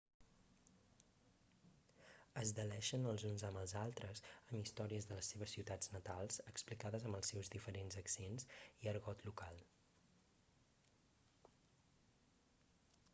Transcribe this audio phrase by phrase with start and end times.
[2.43, 7.07] es deleixen els uns amb els altres amb històries de les seves ciutats natals explicades
[7.11, 8.49] amb els seus diferents accents
[8.87, 9.63] i argot local